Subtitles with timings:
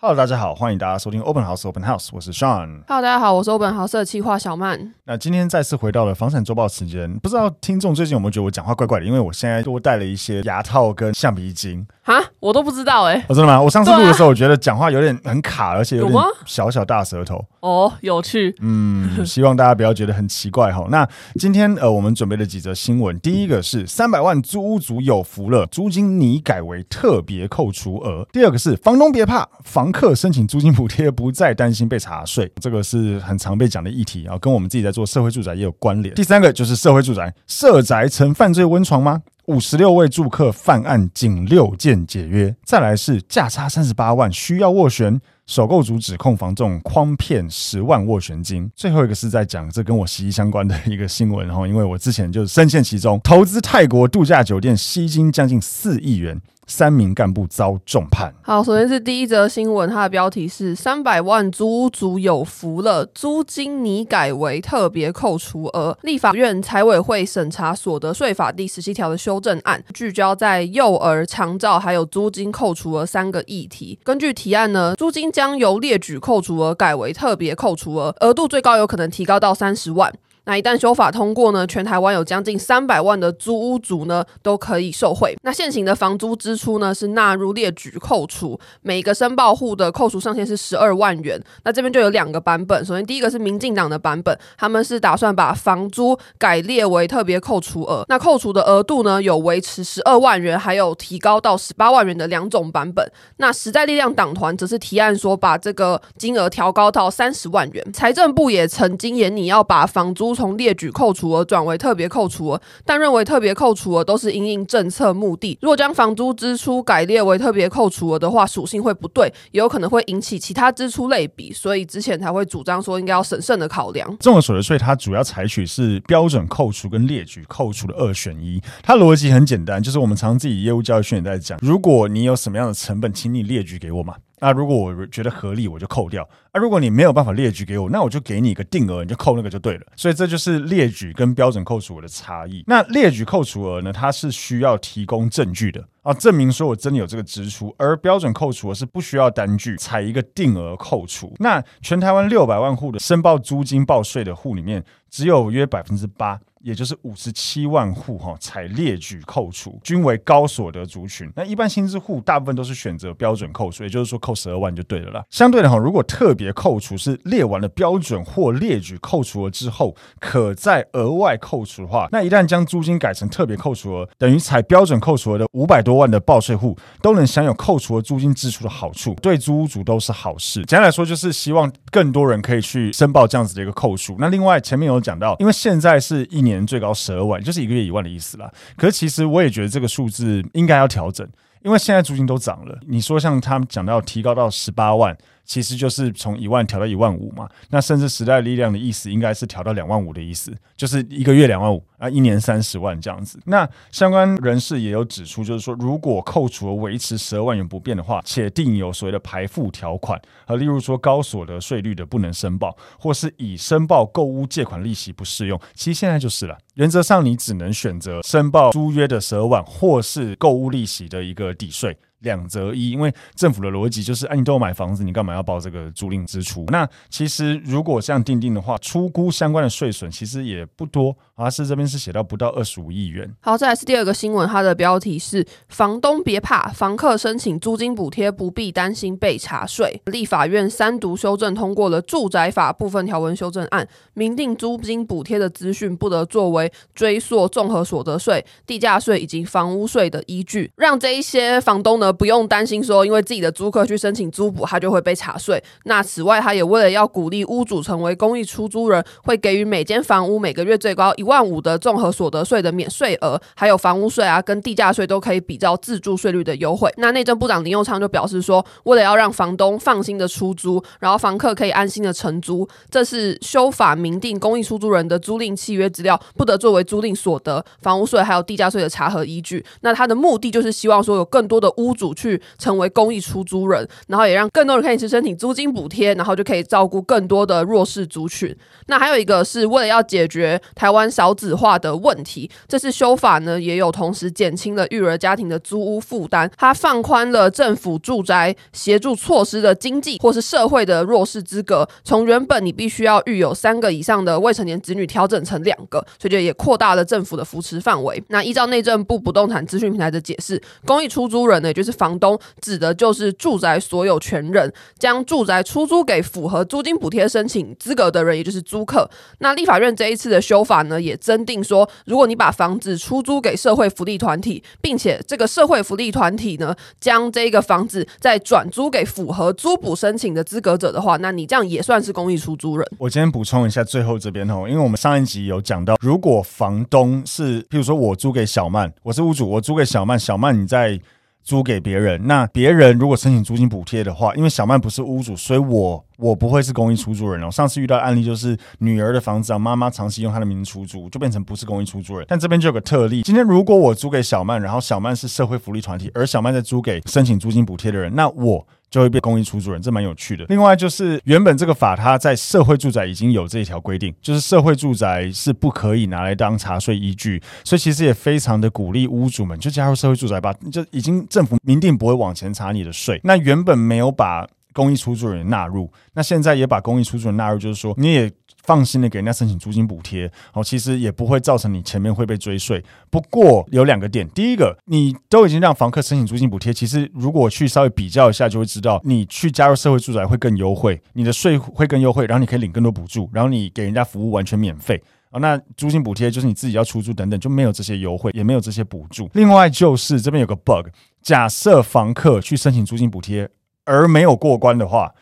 [0.00, 2.82] Hello，大家好，欢迎大家收听 Open House Open House，我是 Sean。
[2.86, 4.94] Hello，大家好，我是 Open House 的企划小曼。
[5.06, 9.04] 那今天再次回到了房产周报时间，不知道听众最近有没有觉得我讲话怪怪的？
[9.04, 11.84] 因为我现在多带了一些牙套跟橡皮筋。
[12.04, 13.60] 哈，我都不知道哎、欸，我、哦、真的吗？
[13.60, 17.44] 我上次录的时候，我觉得讲话有点很卡，而且有点小小大舌头。
[17.58, 18.54] 哦，有趣。
[18.60, 20.86] 嗯， 希望大家不要觉得很奇怪哈。
[20.90, 21.06] 那
[21.40, 23.18] 今天呃，我们准备了几则新闻。
[23.18, 28.24] 第一个是三百万租屋族有福了，租金拟改为特别扣除额。
[28.32, 36.14] 第二个是房东别怕，房客申请租金补贴不再担心被查税，这个是很常被讲的议题啊，跟我们自己在做社会住宅也有关联。
[36.14, 39.22] 第三个就是社会住宅，社宅成犯罪温床吗？
[39.46, 42.54] 五十六位住客犯案，仅六件解约。
[42.64, 45.20] 再来是价差三十八万，需要斡旋。
[45.48, 48.70] 首购族指控房仲诓骗十万斡旋金。
[48.76, 56.38] 最后一个是在讲这跟我息息相关的一个新闻，然后因为我之前就深陷其中，投资泰国度假酒店吸金将近四亿元。
[56.70, 58.30] 三名干部遭重判。
[58.42, 65.96] 好，首先是第一则新闻，它的标题是“三百万租屋族有福了，租金拟改为特别扣除额”。
[66.04, 73.98] 立法院财委会审查所得税法第十七条的修正案，聚焦在幼儿、长照还有租金扣除额三个议题。
[74.04, 80.12] 根据提案呢，租金将由列举扣除额改为特别扣除额，额度最高有可能提高到三十万。
[80.48, 85.36] 那一旦修法通过呢，全台湾有将近三百万的租屋族呢都可以受惠。
[85.42, 91.38] 那现行的房租支出呢是纳入列举扣除，每个申报户的扣除上限是十二万元。
[91.64, 103.06] 那这边就有两个版本，首先第一个是民进党的版本，他们是打算把房租改列为特别扣除额，那扣除的额度呢有维持十二万元，还有提高到十八万元的两种版本。
[103.36, 107.92] 那时代力量党团则是提案说把这个金额调高到三十万元。
[107.92, 115.58] 财政部也曾经研拟要把房租从列举扣除额转为特别扣除额，但认为特别扣除额都是因应政策目的。
[115.60, 124.16] 如果将房租支出改列为特别扣除额的话，属性会不对，也有可能会引起其他支出类比，所以之前才会主张说应该要审慎的考量。
[124.18, 134.14] 综合所得税它主要采取是标准扣除跟列举扣除的二选一，它逻辑很简单，就是我们常自己业务教育训也在讲，如果你有什么样的成本，请你列举给我嘛。
[134.40, 136.28] 那如果我觉得合理，我就扣掉。
[136.52, 139.86] 那如果你没有办法列举给我，那我就给你一个定额，你就扣那个就对了。
[139.96, 142.64] 所以这就是列举跟标准扣除额的差异。
[142.66, 147.74] 那列举扣除额呢，它是需要提供证据的啊，证明说我真的有这个支出。
[147.78, 151.34] 而标准扣除额是不需要单据，采一个定额扣除。
[151.38, 156.40] 那全台湾六百万户的申报租金报税的户里面，只有约百分之八。
[156.60, 161.30] 也就是五十七万户哈，采列举扣除，均为高所得族群。
[161.36, 165.24] 那一般薪资户大部分都是选择标准扣除，也就是说扣十二万就对了啦。
[165.30, 180.64] 相对的哈，如果特别扣除是列完了标准或列举扣除额之后，可再额外扣除的话，那一旦将租金改成特别扣除额，等于采标准扣除额的五百多万的报税户都能享有扣除额租金支出的好处，对租屋族都是好事。
[180.64, 184.16] 简单来说，就是希望更多人可以去申报这样子的一个扣除。
[184.18, 186.47] 那另外前面有讲到，因为现在是一年。
[186.48, 188.50] 年最高十二万，就是一个月一万的意思啦。
[188.76, 191.26] 可是其实我也觉得这个数字应该要调整，
[191.62, 192.78] 因为现在租金都涨了。
[192.86, 195.16] 你说像他们讲到提高到十八万。
[195.48, 203.40] 其实就是从一万调到一万五嘛，那甚至时代力量的意思应该是调到两万五的意思，就是一个月两万五啊，一年三十万这样子。
[203.46, 216.58] 那相关人士也有指出，就是说如果扣除额维持十二万元不变的话，且定有所谓的排付条款，和例如说高所得税率的不能申报，或是已申报购物借款利息不适用，其实现在就是了。
[216.74, 221.96] 原则上你只能选择申报租约的十二万，或是购物利息的一个抵税。
[222.20, 226.64] 两择一，因为政府的逻辑就是，哎、啊，你都有买房子，你干嘛要报这个租赁支出？
[226.68, 233.32] 那其实如果这样定定的话，出估相关的税损其实也不多啊，是这边是写到不到二十五亿元。
[233.40, 240.02] 好，再来是第二个新闻，它的标题是“房东别怕，房客申请租金补贴不必担心被查税”。
[240.10, 255.62] 立法院三读修正通过了住宅法部分条文修正案，明定租金补贴的资讯不得作为追溯综合所得税、地价税以及房屋税的依据，让这一些房东呢不用担心说，因为自己的租客去申请租补，他就会被查税。
[255.84, 266.90] 那此外，他也为了要鼓励屋主成为公益出租人，会给予每间房屋每个月最高一万五的综合所得税的免税额，还有房屋税啊跟地价税都可以比照自住税率的优惠。
[266.96, 279.62] 那内政部长林佑昌就表示说，为了要让房东放心的出租，然后房客可以安心的承租，这是修法明定公益出租人的租赁契约资料不得作为租赁所得、房屋税还有地价税的查核依据。
[279.82, 288.56] 那他的目的就是希望说有更多的屋主去成为公益出租人，然后也让更多人可以去申请租金补贴，然后就可以照顾更多的弱势族群。
[288.86, 308.22] 那还有一个是为了要解决台湾少子化的问题，这次修法呢也有同时减轻了育儿家庭的租屋负担，它放宽了政府住宅协助措施的经济或是社会的弱势资格，从原本你必须要育有三个以上的未成年子女调整成两个，所以就也扩大了政府的扶持范围。
[308.28, 319.10] 那依照内政部不动产资讯平台的解释，公益出租人呢，也就是房东，指的就是住宅所有权人，将住宅出租给符合租金补贴申请资格的人，也就是租客。
[319.38, 332.86] 那立法院这一次的修法呢，也增定说，如果你把房子出租给社会福利团体，并且这个社会福利团体呢，将这个房子再转租给符合租补申请的资格者的话，那你这样也算是公益出租人。
[332.98, 341.00] 我今天补充一下最后这边哦，因为我们上一集有讲到，如果房东是，譬如说我租给小曼，我是屋主，我租给小曼，小曼你在。
[341.44, 347.50] 租给别人，那别人如果申请租金补贴的话，因为小曼不是屋主，所以我我不会是公益出租人哦。
[347.50, 352.26] 上次遇到案例就是女儿的房子啊，妈妈长期用她的名字出租，就变成不是公益出租人。
[352.28, 358.66] 但这边就有个特例，今天如果我租给小曼，然后小曼是社会福利团体，而小曼在租给申请租金补贴的人，那我。
[358.90, 360.46] 就会变公益出租人，这蛮有趣的。
[360.48, 373.20] 另外就是原本这个法它在社会住宅已经有这一条规定，就是社会住宅是不可以拿来当查税依据，所以其实也非常的鼓励屋主们就加入社会住宅吧，就已经政府明定不会往前查你的税。
[373.24, 378.30] 那原本没有把公益出租人纳入，那现在也把公益出租人纳入，就是说你也。
[378.64, 382.84] 放心的给人家申请租金补贴，好，其实也不会造成你前面会被追税。
[383.08, 395.40] 不过有两个点，第一个，你都已经让房客申请租金补贴，其实如果去稍微比较一下，就会知道你去加入社会住宅会更优惠，你的税会更优惠，然后你可以领更多补助，然后你给人家服务完全免费啊。
[395.40, 399.30] 那租金补贴就是你自己要出租等等，就没有这些优惠，也没有这些补助。
[399.32, 400.88] 另外就是这边有个 bug，
[401.22, 403.48] 假设房客去申请租金补贴
[403.88, 405.12] 而没有过关的话。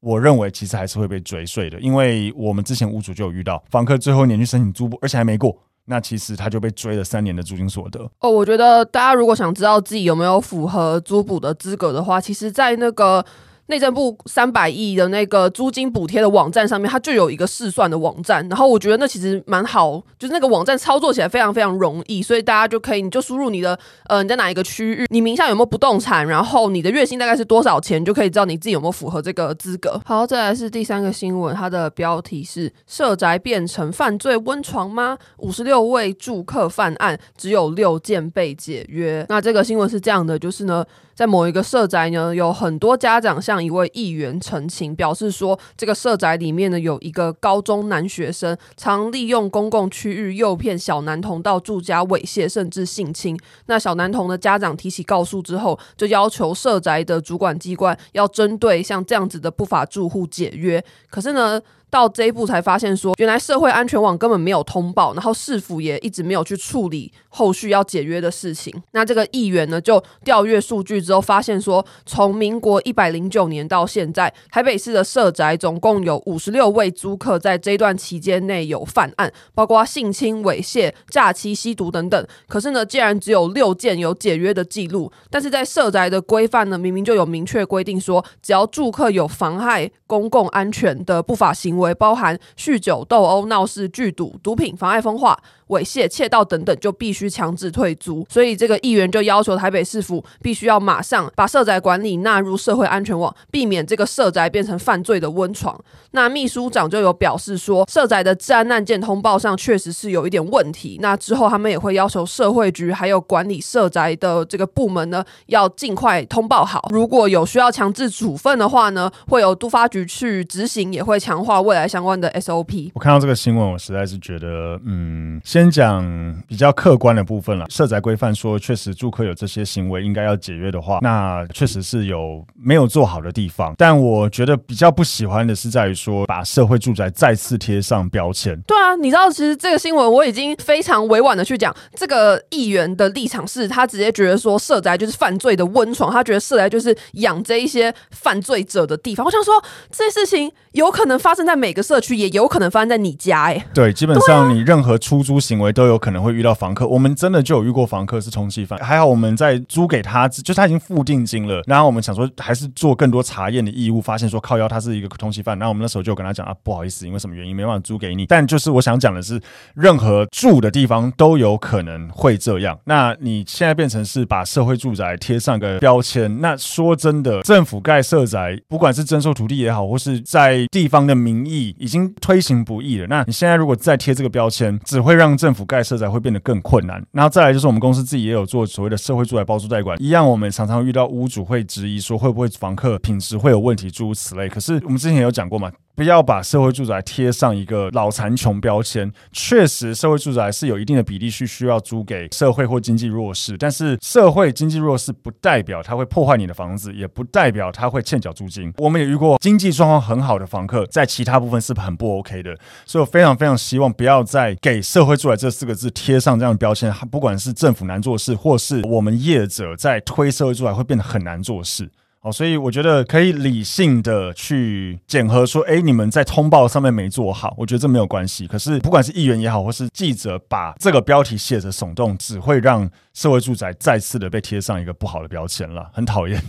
[0.00, 5.56] 我认为其实还是会被追税的，因为我们之前屋主就有遇到房客最后一年去申请租补，而且还没过，
[5.86, 8.08] 那其实他就被追了三年的租金所得。
[8.20, 13.24] 哦，我觉得大家如果想知道自己有没有符合租补的资格的话，其实，在那个。
[13.68, 30.00] 内政部三百亿的那个租金补贴的网站上面，它就有一个试算的网站，然后我觉得那其实蛮好，就是那个网站操作起来非常非常容易，所以大家就可以，你就输入你的呃你在哪一个区域，你名下有没有不动产，然后你的月薪大概是多少钱，就可以知道你自己有没有符合这个资格。
[30.04, 35.18] 好，再来是第三个新闻，它的标题是“社宅变成犯罪温床吗？
[35.38, 39.26] 五十六位住客犯案，只有六件被解约”。
[39.28, 40.84] 那这个新闻是这样的，就是呢。
[41.16, 53.38] 在某一个社宅呢，有很多家长向一位议员澄清，表示说，这个社宅里面呢，有一个高中男学生，常利用公共区域诱骗小男童到住家猥亵，甚至性侵。
[53.66, 60.82] 那小男童的家长提起告诉之后，就要求社宅的主管机关要针对像这样子的不法住户解约。
[61.08, 61.60] 可是呢，
[61.96, 68.70] 到这一步才发现说，原来社会安全网根本没有通报，然后市府也一直没有去处理后续要解约的事情。
[68.90, 82.26] 那这个议员呢，就调阅数据之后发现说，从民国一百零九年到现在，台北市的社宅总共有五十六位租客在这段期间内有犯案，包括性侵、猥亵、诈欺、吸毒等等。
[82.46, 85.10] 可是呢，竟然只有六件有解约的记录。
[85.30, 91.85] 但是在社宅的规范呢，明明就有明确规定说，只要住客有妨害公共安全的不法行为。
[91.86, 95.38] 为包含酗酒、斗殴、闹事、聚赌、毒品、妨碍风化。
[95.68, 98.24] 猥亵、窃盗等等，就必须强制退租。
[98.30, 105.76] 所以这个议员就要求台北市府必须要马上把社宅管理纳入社会安全网，避免这个社宅变成犯罪的温床。
[106.12, 110.98] 那秘书长就有表示说，社宅的治安案件通报上确实是有一点问题。
[111.02, 116.88] 那之后他们也会要求社会局还有管理社宅的这个部门呢，要尽快通报好。
[116.92, 122.92] 如果有需要强制处分的话呢，会有都发局去执行，也会强化未来相关的 SOP。
[122.94, 125.40] 我看到这个新闻，我实在是觉得，嗯。
[125.44, 126.04] 先讲
[126.46, 127.66] 比较客观的部分了。
[127.68, 133.74] 社宅规范说，确实住客有这些行为应该要解约的话，那确实是有没有做好的地方。
[133.76, 138.58] 但我觉得比较不喜欢的是在于说，把社会住宅再次贴上标签。
[138.62, 149.24] 对啊，你知道，其实这个新闻我已经非常委婉的去讲，这个议员的立场是他直接觉得说，社宅就是犯罪的温床，他觉得社宅就是养这一些犯罪者的地方。
[149.24, 153.54] 我想说，这些事情有可能发生在每个社区，也有可能发生在你家，欸。
[153.54, 156.86] 哎，对，基本上你任何出租行为都有可能会遇到房客。
[156.86, 168.26] 我们真的就有遇过房客是通缉犯，还好我们在租给他，就是他已经付定金了，然后我们想说还是做更多查验的义务，发现说靠腰他是一个通缉犯，然后我们那时候就跟他讲啊，不好意思，因为什么原因没办法租给你。
[168.26, 169.40] 但就是我想讲的是，
[169.74, 172.78] 任何住的地方都有可能会这样。
[172.84, 183.06] 那你现在变成是把社会住宅贴上个标签，那说真的，政府盖社宅，不管是征收土地也好，或是在地方的民意已经推行不易了。
[183.06, 187.04] 那你现在如果再贴这个标签，只会让政府盖社宅会变得更困难。
[187.12, 194.48] 然后再来就是我们公司自己也有做所谓的社会住宅包租代管，一样我们常常遇到屋主会质疑说会不会房客品质会有问题，诸如此类。
[194.48, 195.70] 可是我们之前有讲过嘛。
[195.96, 199.10] 不要把社会住宅贴上一个老残穷标签。
[199.32, 208.70] 确实，社会住宅是有一定的比例是需要租给社会或经济弱势，但是社会经济弱势不代表他会破坏你的房子，也不代表他会欠缴租金。
[208.76, 212.54] 我们也遇过经济状况很好的房客，在其他部分是很不 OK 的。
[212.84, 216.92] 所以我非常非常希望不要再给社会住宅这四个字贴上这样的标签。
[217.10, 221.90] 不管是政府难做事，或是我们业者在推社会住宅会变得很难做事。
[222.26, 228.48] 哦，所以我觉得可以理性的去检核，说，哎，你们在通报上面没做好，我觉得这没有关系。
[228.48, 236.42] 可是，不管是议员也好，或是记者，把这个标题写着耸动，只会让社会住宅再次的被贴上一个不好的标签了，很讨厌。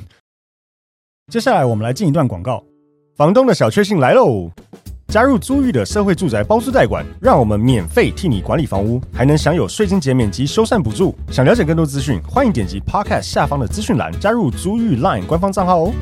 [1.31, 2.63] 接下来，我们来进一段广告，
[3.15, 4.51] 房东的小确幸来喽。
[5.08, 11.16] 加入租玉的社会住宅包租代管，让我们免费替你管理房屋，还能享有税金减免及修缮补助。
[11.32, 15.94] 想了解更多资讯，欢迎点击 Podcast 下方的资讯栏，加入租玉 Line 官方账号哦。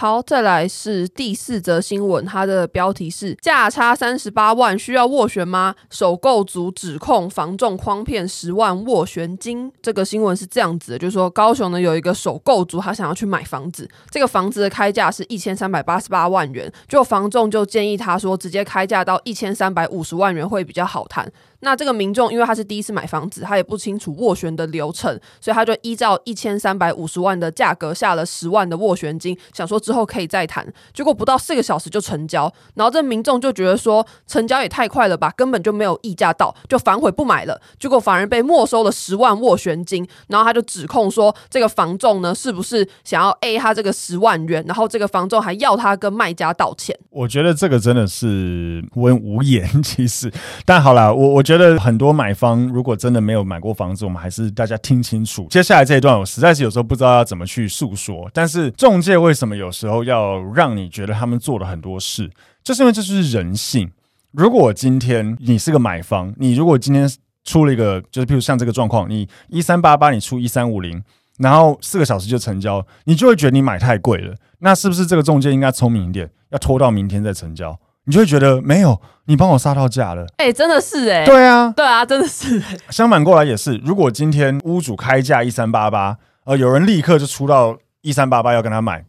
[0.00, 5.74] 好，再来是第四则新闻，它的标题是价差三十八万需要斡旋吗？
[5.90, 9.72] 首购族指控房仲诓骗十万斡旋金。
[9.82, 21.28] 这个新闻是这样子的，就是说高雄呢有一个首购族，他想要去买房子，这个房子的开价是一千三百八十八万元，就房仲就建议他说直接开价到一千三百五十万元会比较好谈。
[21.60, 25.10] 那这个民众，因为他是第一次买房子，他也不清楚斡旋的流程，
[25.40, 30.64] 所以他就依照一千三百五十万的价格下了十万的斡旋金，想说之后可以再谈。
[30.94, 37.60] 结果不到四个小时就成交，然后这民众就觉得说成交也太快了吧，根本就没有溢价到，就反悔不买了。
[37.76, 46.96] 结果反而被没收了十万斡旋金，然后他就指控说这个房仲呢是不是想要 A 他这个十万元，然后这个房仲还要他跟卖家道歉。
[47.10, 50.32] 我觉得这个真的是问无言， 其实。
[50.64, 51.47] 但好了，我我。
[51.48, 55.46] 觉得很多买方如果真的没有买过房子，我们还是大家听清楚。
[55.48, 58.30] 接下来这一段，我实在是有时候不知道要怎么去诉说。
[58.34, 62.30] 但是中介为什么有时候要让你觉得他们做了很多事，
[62.62, 63.90] 就是因为这就是人性。
[64.32, 67.10] 如果今天你是个买方，你如果今天
[67.44, 71.02] 出了一个，就是譬如像这个状况，你一三八八，你出一三五零，
[71.38, 74.34] 然后四个小时就成交，你就会觉得你买太贵了。
[74.58, 77.80] 那是不是这个中介应该聪明一点，要拖到明天再成交？
[78.08, 80.24] 你就会觉得没有，你帮我杀到价了。
[80.38, 81.26] 哎、欸，真的是哎、欸。
[81.26, 82.78] 对啊，对啊，真的是、欸。
[82.88, 89.04] 相反过来也是，如果今天屋主开价一三八八，呃，有人立刻就出到一三八八要跟他买，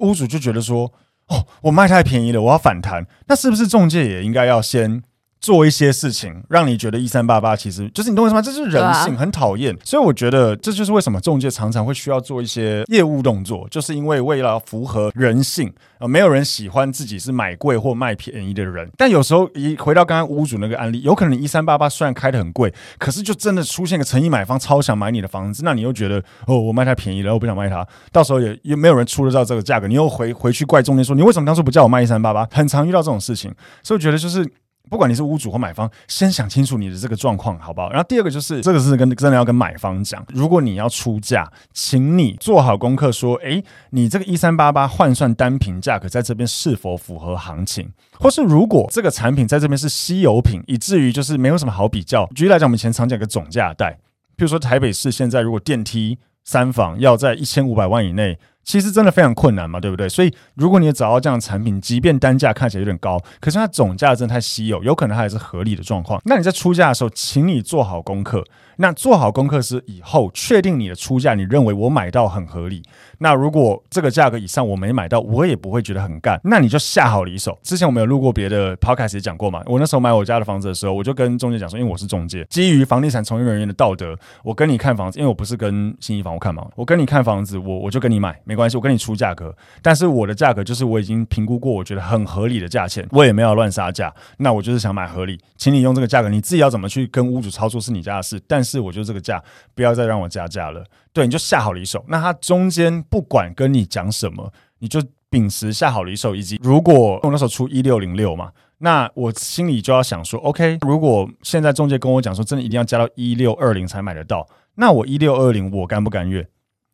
[0.00, 0.92] 屋主就觉得说，
[1.28, 3.06] 哦，我卖太便宜了，我要反弹。
[3.26, 5.02] 那是不是中介也应该要先？
[5.42, 8.40] 做一些事情，让你觉得一三八八其实就是你懂我意思吗？
[8.40, 9.76] 这是人性，很讨厌。
[9.84, 18.88] 所以我觉得这就是为什么中介常常会需要做一些业务动作，就是因为为了符合人性，呃，没有人喜欢自己是买贵或卖便宜的人。
[18.96, 32.46] 但有时候一回到刚刚屋主那个案例，有可能一三八八虽然开的很贵，可是就真的出现个诚意买方超想买你的房子，那你又觉得哦，我卖太便宜了，我不想卖它，到时候也也没有人出得到这个价格，你又回回去怪中介说你为什么当初不叫我卖一三八八？
[32.52, 34.48] 很常遇到这种事情，所以我觉得就是。
[34.90, 37.88] 不管你是屋主或买方，先想清楚你的这个状况，好不好？
[37.90, 47.90] 然后第二个就是，这个是跟真的要跟买方讲，如果你要出价，请你做好功课，说，诶，你这个一三八八换算单品价格在这边是否符合行情？
[48.18, 52.26] 或是如果这个产品在这边是稀有品，以至于就是没有什么好比较。
[52.34, 53.98] 举例来讲，我们以前常讲一个总价带，
[54.36, 58.38] 比如说台北市现在如果电梯三房要在一千五百万以内。
[58.64, 60.08] 其实真的非常困难嘛，对不对？
[60.08, 66.20] 所以如果你找到这样的产品，即便单价看起来有点高，可是它总价真的太稀有，有可能它也是合理的状况。
[66.24, 68.44] 那你在出价的时候，请你做好功课。
[68.76, 72.82] 那做好功课是以后确定你的出价，你认为我买到很合理。
[73.18, 76.40] 那如果这个价格以上我没买到，我也不会觉得很干。
[76.42, 77.56] 那你就下好离手。
[77.62, 79.62] 之前我们有录过别的 podcast 也讲过嘛。
[79.66, 89.56] 我那时候买我家的房子的时候，我就跟中介讲说，因为我是中介，基于房地产从业人员的道德，我跟你看房子，因为我不是跟新一房屋看嘛，我跟你看房子，我我就跟你买，没关系，我跟你出价格。
[89.80, 94.14] 但是我的价格就是我已经评估过，我觉得很合理的价钱，我也没有乱杀价。
[94.36, 98.38] 那我就是想买合理，请你用这个价格，你自己要怎么去跟屋主操作是你家的事。
[98.46, 99.42] 但是我就这个价，
[99.74, 100.84] 不要再让我加价了。
[101.14, 102.04] 对，你就下好离手。
[102.08, 106.34] 那他中间不管跟你讲什么，你就秉持下好离手。
[106.34, 116.46] 以及如果我那时候出一六零六嘛，那我心里就要想说，OK，如果现在中介跟我讲说，真的一定要加到一六二零才买得到，那我一六二零我甘不甘愿？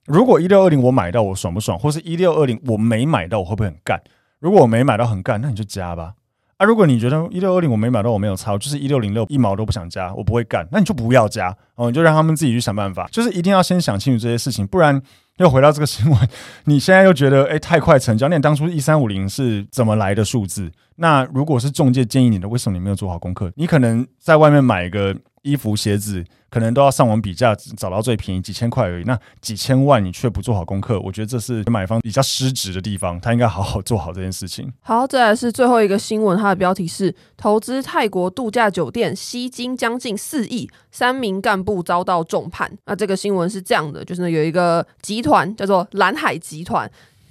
[0.08, 1.78] 如果一六二零我买到我爽不爽？
[1.78, 4.00] 或是一六二零我没买到我会不会很干？
[4.40, 6.14] 如果我没买到很干，那你就加吧。
[6.56, 15.00] 啊，如果你觉得一六二零我没买到我没有差，就是一六零六一毛都不想加，我不会干，那你就不要加哦，你就让他们自己去想办法，就是一定要先想清楚这些事情，不然
[15.36, 16.28] 又回到这个新闻，
[16.64, 20.72] 你现在又觉得哎太快成交，那你当初一三五零是怎么来的数字？
[20.98, 23.50] 那如果是中介建议你的，为什么你没有做好功课？
[23.56, 26.24] 你可能在外面买一个衣服鞋子。
[26.50, 29.04] 可能都要上网比价，找到最便宜几千块而已。
[29.04, 33.20] 那几千万你却不做好功课，我觉得这是买方比较失职的地方。
[33.20, 34.72] 他应该好好做好这件事情。
[34.80, 42.72] 好，再来是最后一个新闻，它的标题是：投资泰国度假酒店吸金将近四亿，三名干部遭到重判。
[42.86, 46.90] 那这个新闻是这样的，就是呢有一个集团叫做蓝海集团。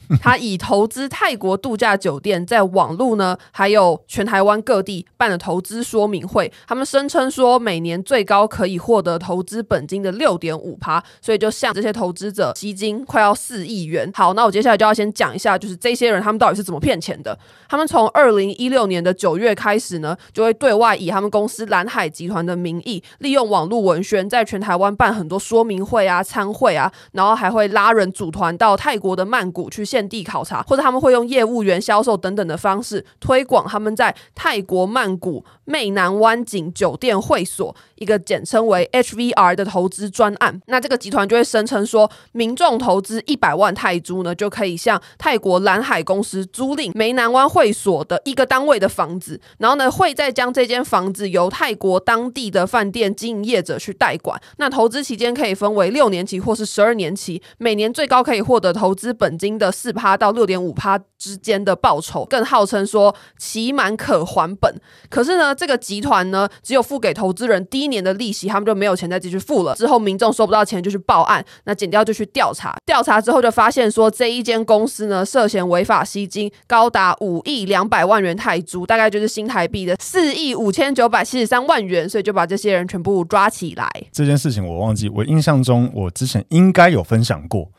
[0.21, 6.51] 他以投资泰国度假酒店，在网络呢，还有全台湾各地办了投资说明会。
[6.67, 14.09] 他们声称说，每年最高可以获得投资本金的六点五趴，所以就向这些投资者吸金快要四亿元。
[14.13, 17.37] 好，那我接下来就要先讲一下，就是这些人他们到底是怎么骗钱的。
[17.69, 40.61] 他们从二零一六年的九月开始呢，就会对外以他们公司蓝海集团的名义，利用网络文宣，在全台湾办很多说明会啊、参会啊，然后还会拉人组团到泰国的曼谷去现遍地考察，或者他们会用业务员销售等等的方式推广他们在泰国曼谷湄南湾景酒店会所一个简称为 HVR 的投资专案。
[40.67, 54.39] 那这个集团就会声称说，民众投资一百万泰铢呢，就可以向泰国蓝海公司租赁湄南湾会所的一个单位的房子，然后呢，会再将这间房子由泰国当地的饭店经营业者去代管。
[54.57, 60.27] 那投资期间可以分为六年期或是十二年期，每年最高可以获得投资本金的四趴到。
[60.37, 64.79] 六点五趴之间的报酬，更号称说期满可还本。
[65.09, 69.73] 可是呢，这个集团呢，只有付给投资人第一年的利息，他们就没有钱再继续付了。
[69.73, 83.89] 之后民众收不到钱就去报案，那减掉就去调查，调查之后就发现说，这一间公司呢，涉嫌违法吸金，高达五亿两百万元泰铢，大概就是新台币的四亿五千九百七十三万元，所以就把这些人全部抓起来。
[84.11, 87.71] 这件事情我忘记，我印象中我之前应该有分享过。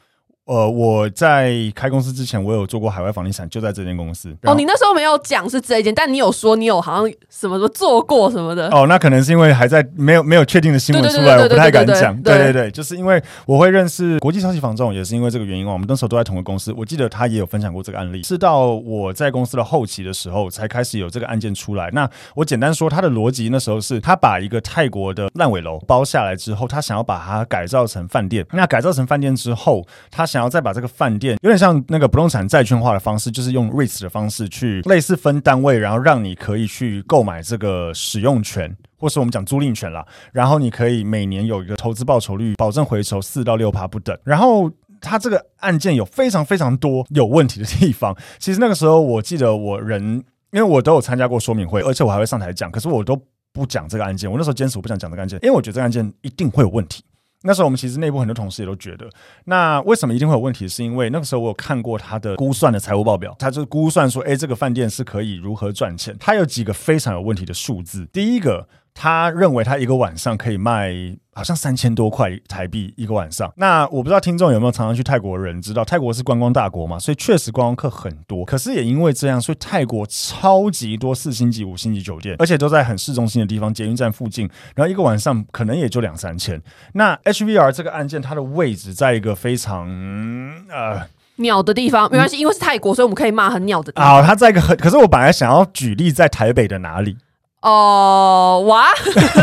[0.48, 4.34] 呃，我在开公司之前，我有做过海外房地产，就在这间公司。
[4.44, 8.66] 哦，你那时候没有讲是这一间，但你有说你有好像什么什么做过什么的。
[8.70, 12.18] 哦，那可能是因为还在没有没有确定的新闻出来，我不太敢讲。
[12.22, 15.74] 对对对，就是因为我会认识国际超级房仲，也是因为这个原因哦。
[15.74, 18.22] 我们那时候都在同个公司，我记得他也有分享过这个案例。
[18.22, 21.90] 是到我在公司的后期的时候，才开始有这个案件出来。
[21.92, 28.46] 那我简单说，他的逻辑那时候是他把一个泰国的烂尾楼包下来之后，他想要把它改造成饭店。
[28.54, 40.06] 那改造成饭店之后，他想要再把这个饭店有点像那个不动产债券化的方式，就是用 REITs 的方式去类似分单位，然后让你可以去购买这个使用权，或是我们讲租赁权啦。
[40.32, 44.16] 然后你可以每年有一个投资报酬率，保证回酬四到六趴不等。
[44.24, 44.70] 然后
[45.00, 48.16] 他这个案件有非常非常多有问题的地方。
[48.38, 50.02] 其实那个时候我记得我人，
[50.50, 53.20] 因为我都有参加过说明会，而且我还会上台讲，可是我都
[53.52, 54.30] 不讲这个案件。
[54.30, 57.04] 我那时候坚持我不想讲这个案件，因为我觉得这个案件一定会有问题。
[57.42, 59.08] 那时候我们其实内部很多同事也都觉得，
[59.44, 60.66] 那为什么一定会有问题？
[60.66, 66.16] 是因为那个时候我有看过他的估算的财务报表，他就估算说，诶，这个饭店是可以如何赚钱。
[66.18, 68.68] 他有几个非常有问题的数字，第一个。
[69.00, 70.92] 他认为他一个晚上可以卖
[71.32, 73.48] 好像三千多块台币一个晚上。
[73.56, 78.44] 那我不知道听众有没有常常去泰国的人知道，泰国是观光大国嘛，所以确实观光客很多。
[78.44, 84.50] 可是也因为这样，所以泰国超级多四星级、五星级酒店，而且都在很市中心的地方，捷运站附近。
[84.74, 86.60] 然后一个晚上可能也就两三千。
[86.94, 89.86] 那 HVR 这个案件，它的位置在一个非常
[90.68, 91.00] 呃
[91.36, 94.16] 鸟的地方，没关系，因为是泰国，所以我们可以骂很鸟的地方。
[94.16, 94.76] 啊，它在一个很……
[94.76, 97.16] 可是我本来想要举例在台北的哪里？
[97.60, 98.86] 哦，哇，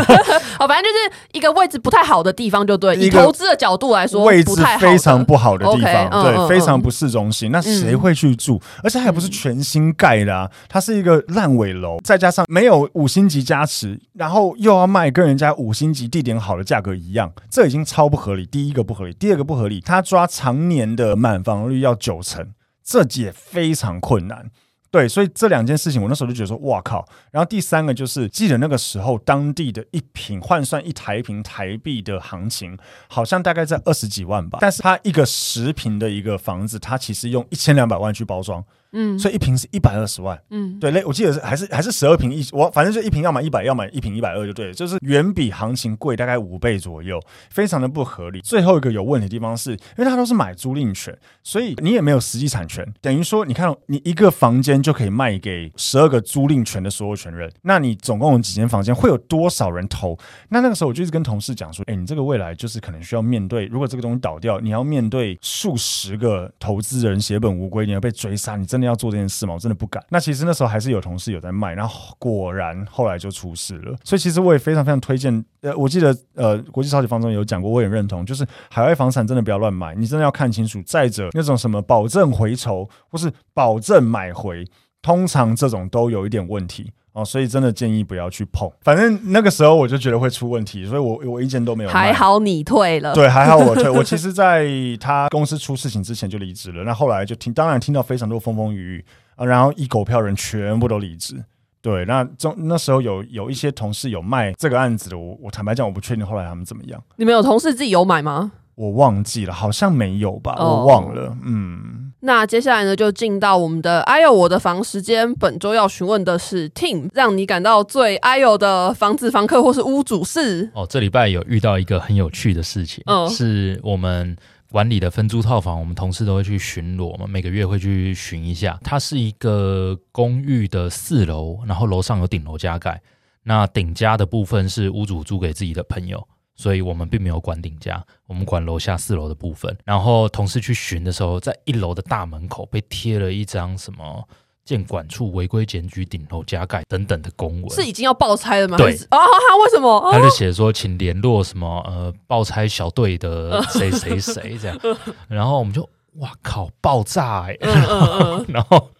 [0.58, 2.96] 哦，反正就是一个位置不太好的地方，就对。
[2.96, 7.50] 以投资的角度来说，位置非常不好的地方，okay, 对，嗯、非常不市中心。
[7.50, 8.58] 嗯、那谁会去住？
[8.82, 18.46] 而且还不是全新盖的啊，它是一个烂尾楼，再加上没有五星级加持，然后又要卖跟人家五星级地点好的价格一样，这已经超不合理。
[18.46, 22.52] 第一个不合理，第二个不合理，他抓常年的满房率要九成，
[22.82, 24.46] 这也非常困难。
[24.90, 27.06] 对，所以这两件事情，我那时候就觉得说，哇靠！
[27.30, 34.58] 然后第三个就是，记得那个时候当地的一平换算一台平台币的行情，好像大概在二十几万吧。
[34.60, 38.64] 但是它一个十平的一个房子，它其实用一千两百万去包装。
[38.98, 48.40] 嗯，所以一瓶是一百二十万，嗯，对，那我记得是还是还是十二瓶一，我反正就一瓶要买一百，要买一瓶一百二就对了，就是远比行情贵大概五倍左右，非常的不合理。
[48.40, 60.16] 最后一个有问题的地方是，因为它都是买租赁权，所以你也没有实际产权，等于说你看你一个房间就可以卖给十二个租赁权的所有权人，那你总共有几间房间，会有多少人投？
[60.48, 69.54] 那那个时候我就一直跟同事讲说，哎，你这个未来就是可能需要面对，如果这个东西倒掉，你要面对数十个投资人血本无归，你要被追杀，你真的要做这件事吗？
[69.54, 70.02] 我真的不敢。
[70.08, 73.96] 那其实那时候还是有同事有在卖，然后果然后来就出事了。
[74.04, 75.44] 所以其实我也非常非常推荐。
[75.60, 80.80] 呃，我记得呃，国际超级房中有讲过，我也认同，就是海外房产真的不要乱买，你真的要看清楚。
[80.84, 84.64] 再者，那种什么保证回酬或是保证买回，
[85.02, 86.92] 通常这种都有一点问题。
[87.16, 88.70] 哦，所以真的建议不要去碰。
[88.82, 91.88] 反正那个时候我就觉得会出问题，所以我我一件都没有。
[91.88, 93.14] 还好你退了。
[93.14, 93.88] 对，还好我退。
[93.88, 94.68] 我其 实在
[95.00, 96.84] 他公司出事情之前就离职了。
[96.84, 99.04] 那后来就听，当然听到非常多风风雨雨
[99.36, 101.42] 啊，然后一狗票人全部都离职。
[101.80, 107.02] 对，那中那时候有有一些同事有卖这个案子的，我我坦白讲，我不确定后来他们怎么样。
[107.16, 108.52] 你们有同事自己有买吗？
[108.76, 111.36] 我忘记了，好像没有吧，哦、我忘了。
[111.42, 112.12] 嗯。
[112.20, 115.32] 那接下来呢，就进到我们的哎呦我的房时间。
[115.34, 120.70] 本周要询问的是 Tim，让你感到最哎呦的房子、房客或是屋主是？
[120.74, 124.36] 哦，这礼拜有遇到一个很有趣的事情，嗯，是我们
[124.72, 128.78] 管理的分租套房，我们同事都会去巡逻嘛，每个月会去巡一下。
[128.82, 133.00] 它是一个公寓的四楼，然后楼上有顶楼加盖，
[133.44, 136.26] 那顶加的部分是屋主租给自己的朋友。
[136.56, 139.76] 所以我们并没有管顶家，我们管楼下四楼的部分。
[139.84, 144.26] 然后同事去巡的时候，在一楼的大门口被贴了一张什么
[144.64, 148.76] 建管处违规检举顶楼加盖等等的公文，是已经要爆拆了吗？
[148.78, 150.10] 对啊，他为什么？
[150.10, 154.78] 他就写说，请联络什么呃爆拆小队的谁谁谁这样。
[155.28, 158.44] 然后我们就哇靠，爆炸哎、欸！
[158.48, 158.90] 然后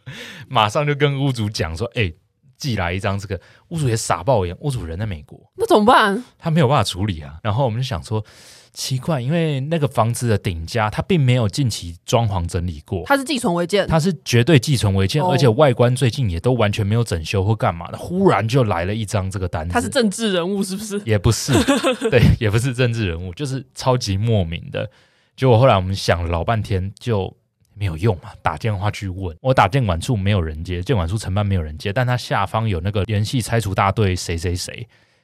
[0.46, 2.14] 马上就跟屋主讲说，哎、欸。
[2.56, 6.22] 寄来一张这个，屋主也傻爆眼，屋主人在美国，那怎么办？
[6.38, 7.38] 他没有办法处理啊。
[7.42, 8.24] 然后我们就想说，
[8.72, 17.98] 奇怪，因为那个房子的顶家，他并没有近期装潢整理过，他是寄存违建，他是绝对寄存违建，哦、而且外观最近也都完全没有整修或干嘛的。
[17.98, 21.00] 忽然就来了一张这个单子，他是政治人物是不是？
[21.04, 21.52] 也不是，
[22.10, 24.90] 对，也不是政治人物，就是超级莫名的。
[25.36, 27.36] 结果后来我们想了老半天，就。
[27.78, 34.74] 没有用嘛，打电话去问，我打建管处没有人接，建管处承办没有人接，但他下方有那个联系拆除大队谁谁谁，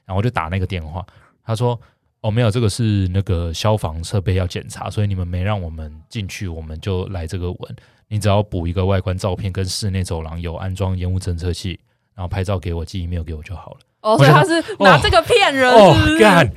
[0.05, 1.03] 然后我就打那个电话，
[1.43, 1.79] 他说
[2.21, 7.75] 哦没有，这个是那个消防设备要检查，所以你们没让我们进去，我们就来这个文，
[8.07, 11.79] 你只要补一个外观照片跟室内走廊有安装烟雾侦测器，
[12.13, 13.79] 然后拍照给我寄 email 给我就好了。
[14.01, 15.73] 哦，所以他是拿这个骗人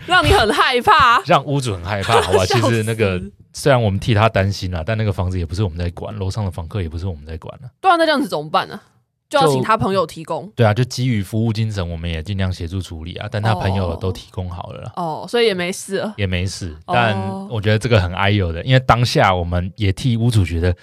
[0.06, 2.44] 让你很害怕，让屋主很害怕，好吧？
[2.46, 3.18] 其实那个。
[3.56, 7.70] 虽然我们替他担心了，但那个房子也不是我们在管，楼上的房客也不是我们在管了。
[7.80, 8.74] 对啊，那这样子怎么办呢？
[8.74, 8.82] 啊？
[9.30, 10.52] 就要请他朋友提供。
[10.54, 13.26] 对啊，就基于服务精神，我们也尽量协助处理啊。
[13.32, 14.92] 但他朋友都提供好了啦。
[14.96, 16.76] 哦，哦，所以也没事了，也没事。
[16.84, 20.76] 但我觉得这个很哎呦的，因为当下我们也替屋主觉得，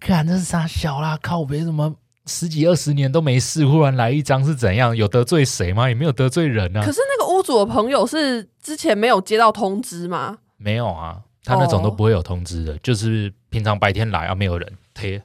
[0.00, 1.94] 看这是啥小啦，靠别什么
[2.26, 4.96] 十几二十年都没事，忽然来一张是怎样？
[4.96, 5.88] 有得罪谁吗？
[5.88, 6.84] 也没有得罪人啊。
[6.84, 10.38] 可是那个屋主的朋友是之前没有接到通知吗？
[10.56, 11.20] 没有啊。
[11.46, 12.82] 他那种都不会有通知的，oh.
[12.82, 15.16] 就是平常白天来啊，没有人贴，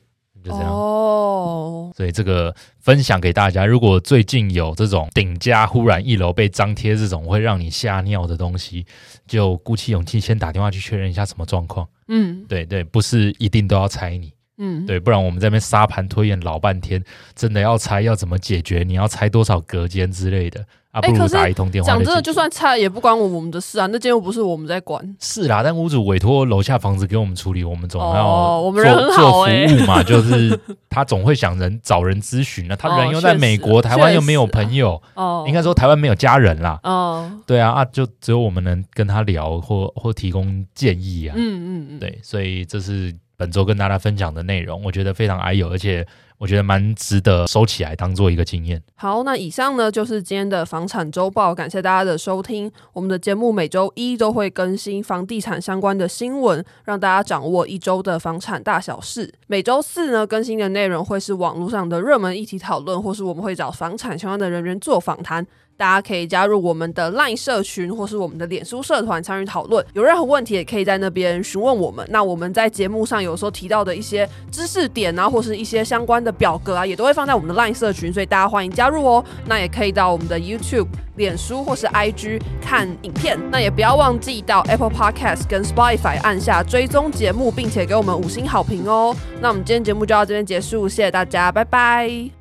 [0.43, 0.67] 就这样。
[0.67, 1.95] 哦，oh.
[1.97, 8.85] 所以这个分享给大家，如果最近有这种顶家忽然一楼被张贴这种会让你吓尿的东西，
[9.25, 11.87] 就鼓起勇气先打电话去确认一下什么状况。
[12.07, 14.31] 嗯，对对，不是一定都要拆你。
[14.57, 17.03] 嗯，对，不然我们在那边沙盘推演老半天，
[17.35, 18.83] 真的要拆要怎么解决？
[18.83, 20.63] 你要拆多少隔间之类的？
[20.91, 21.87] 啊，不如打一通电话。
[21.87, 25.01] 讲真的，就算拆也不关我我们的事啊，那间又不是我们在管。
[25.19, 32.75] 是啦，但屋主委托楼下房子给我们处理，我们总要做、哦、我们人很好、欸、做服务嘛，就是他总会想人找人咨询啊。
[32.79, 36.79] 他人又在美国，哦、台湾又没有朋友，哦，应该说台湾没有家人啦。
[36.83, 41.33] 哦，对啊，啊，就只有我们能跟他聊或或提供建议啊。
[41.37, 43.13] 嗯嗯嗯，对，所以这是。
[43.37, 46.05] 本周跟大家分享的内容，我觉得非常哎有，而且。
[46.41, 48.81] 我觉得蛮值得收起来当做一个经验。
[48.95, 52.71] 好，那以上呢就是今天的房产周报，感谢大家的收听。
[52.93, 59.31] 我们的节目每周一都会更新房地产相关的新闻，让大家掌握一周的房产大小事。
[59.45, 65.45] 每周四呢更新的内容会是网络上的热门议题讨论，或是我们会找房产相关的人员做访谈。
[65.81, 69.83] 大家可以加入我们的 LINE 社群，或是我们的脸书社团参与讨论。
[69.93, 72.05] 有任何问题也可以在那边询问我们。
[72.11, 79.25] 那我们在节目上有时候提到的一些知识点啊，或是一些相关的表格啊，也都会放在我们的 LINE 社群，所以大家欢迎加入哦。
[79.47, 83.35] 那也可以到我们的 YouTube、脸书或是 IG 看影片。
[83.49, 89.15] 那也不要忘记到 Apple Podcast 跟 Spotify 按下追踪节目，并且给我们五星好评哦。
[89.41, 92.40] 那我们今天节目就到这边结束，谢谢大家，拜拜。